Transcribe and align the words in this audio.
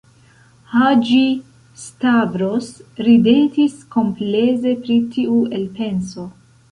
Haĝi-Stavros 0.75 2.69
ridetis 3.07 3.75
kompleze 3.97 4.73
pri 4.87 4.97
tiu 5.17 5.37
elpenso. 5.59 6.27